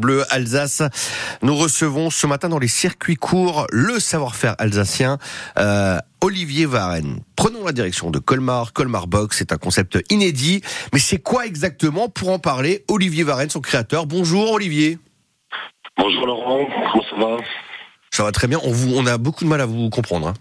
[0.00, 0.82] Bleu Alsace.
[1.42, 5.18] Nous recevons ce matin dans les circuits courts le savoir-faire alsacien.
[5.58, 7.20] Euh, Olivier Varenne.
[7.36, 8.72] Prenons la direction de Colmar.
[8.72, 10.62] Colmar Box, c'est un concept inédit.
[10.92, 14.06] Mais c'est quoi exactement Pour en parler, Olivier Varenne, son créateur?
[14.06, 14.98] Bonjour Olivier.
[15.96, 17.36] Bonjour Laurent, comment ça va?
[18.10, 18.58] Ça va très bien.
[18.64, 20.28] On, vous, on a beaucoup de mal à vous comprendre.
[20.28, 20.34] hein.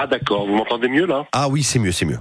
[0.00, 1.26] Ah d'accord, vous m'entendez mieux là?
[1.32, 2.20] Ah oui, c'est mieux, c'est mieux.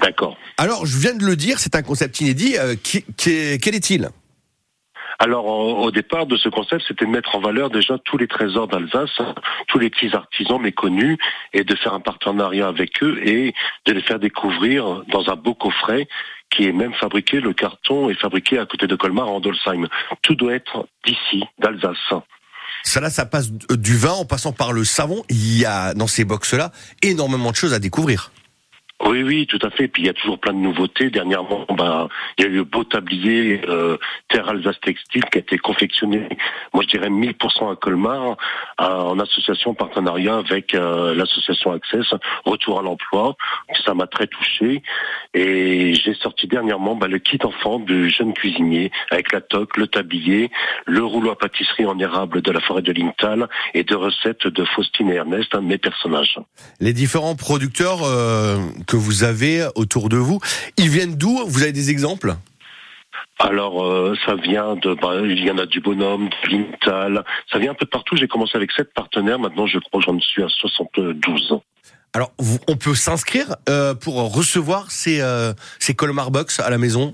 [0.00, 0.36] D'accord.
[0.58, 2.56] Alors, je viens de le dire, c'est un concept inédit.
[2.56, 4.10] Euh, qui, qui- quel est-il?
[5.20, 8.68] Alors au départ de ce concept, c'était de mettre en valeur déjà tous les trésors
[8.68, 9.20] d'Alsace,
[9.66, 11.18] tous les petits artisans méconnus,
[11.52, 13.52] et de faire un partenariat avec eux et
[13.86, 16.08] de les faire découvrir dans un beau coffret
[16.50, 19.88] qui est même fabriqué, le carton est fabriqué à côté de Colmar en Dolsheim.
[20.22, 21.96] Tout doit être d'ici, d'Alsace.
[22.84, 25.24] Ça là, ça passe du vin en passant par le savon.
[25.28, 26.70] Il y a dans ces box-là
[27.02, 28.30] énormément de choses à découvrir.
[29.04, 29.88] Oui, oui, tout à fait.
[29.88, 31.10] Puis il y a toujours plein de nouveautés.
[31.10, 33.96] Dernièrement, bah, il y a eu le beau tablier euh,
[34.28, 36.28] Terre Alsace Textile qui a été confectionné,
[36.74, 38.36] moi je dirais 1000% à Colmar,
[38.78, 42.06] en association partenariat avec euh, l'association Access,
[42.44, 43.36] Retour à l'emploi.
[43.84, 44.82] Ça m'a très touché.
[45.34, 49.86] Et j'ai sorti dernièrement bah, le kit enfant du jeune cuisinier avec la toque, le
[49.86, 50.50] tablier,
[50.86, 54.64] le rouleau à pâtisserie en érable de la forêt de Lintal et de recettes de
[54.64, 56.38] Faustine et Ernest, un de mes personnages.
[56.80, 60.40] Les différents producteurs euh, que vous avez autour de vous,
[60.76, 61.44] ils viennent d'où?
[61.46, 62.34] Vous avez des exemples?
[63.38, 67.58] Alors, euh, ça vient de, bah, il y en a du bonhomme, de Lintal, ça
[67.58, 68.16] vient un peu de partout.
[68.16, 71.60] J'ai commencé avec sept partenaires, maintenant je crois que j'en suis à 72.
[72.14, 76.78] Alors, vous- on peut s'inscrire euh, pour recevoir ces, euh, ces Colmar Box à la
[76.78, 77.12] maison?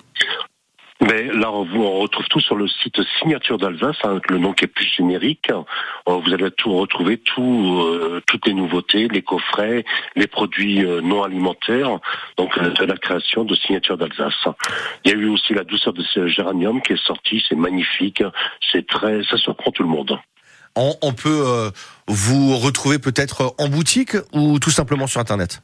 [1.07, 4.65] Mais là, on, vous- retrouve tout sur le site Signature d'Alsace, hein, le nom qui
[4.65, 5.51] est plus générique.
[5.51, 5.63] Euh,
[6.07, 9.85] Vous allez tout retrouver, tout, euh, toutes les nouveautés, les coffrets,
[10.17, 11.99] les produits euh, non alimentaires,
[12.39, 14.33] donc euh, la création de Signature d'Alsace.
[15.05, 18.23] Il y a eu aussi la douceur de ce géranium qui est sorti, c'est magnifique,
[18.73, 20.19] c'est très, ça surprend tout le monde.
[20.77, 21.71] On, on peut
[22.09, 25.63] vous retrouver peut-être en boutique ou tout simplement sur Internet?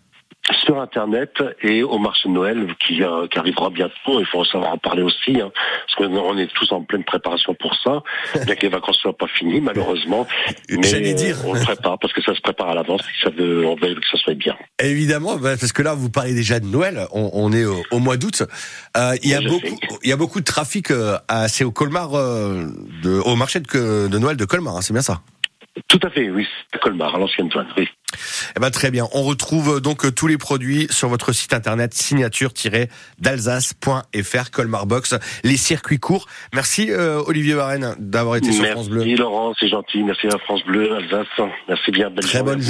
[0.65, 4.21] Sur Internet et au marché de Noël qui, euh, qui arrivera bientôt.
[4.21, 7.75] Il faut savoir en parler aussi, hein, parce qu'on est tous en pleine préparation pour
[7.77, 8.03] ça.
[8.47, 10.27] Bien que les vacances soient pas finies, malheureusement.
[10.71, 11.37] Mais dire.
[11.47, 13.03] on le prépare parce que ça se prépare à l'avance.
[13.23, 14.57] Ça veut, on veut que ça soit bien.
[14.83, 17.07] Évidemment, bah, parce que là, vous parlez déjà de Noël.
[17.13, 18.43] On, on est au, au mois d'août.
[18.97, 19.89] Euh, Il y a beaucoup, sais.
[20.03, 20.91] il y a beaucoup de trafic.
[20.91, 22.65] euh, c'est au Colmar, euh,
[23.03, 24.77] de, au marché de, de Noël de Colmar.
[24.77, 25.21] hein, c'est bien ça?
[25.89, 26.47] Tout à fait, oui.
[26.73, 27.69] c'est Colmar, à l'ancienne douane.
[27.77, 27.89] Oui.
[28.57, 29.07] Eh ben très bien.
[29.13, 35.15] On retrouve euh, donc euh, tous les produits sur votre site internet signature-d'alsace.fr Colmar Box,
[35.45, 36.27] les circuits courts.
[36.53, 39.05] Merci euh, Olivier Varenne d'avoir été sur France Bleu.
[39.05, 40.03] Merci Laurent, c'est gentil.
[40.03, 41.27] Merci à France Bleu, Alsace.
[41.69, 42.11] Merci bien.
[42.11, 42.69] Belle Très journée bonne journée.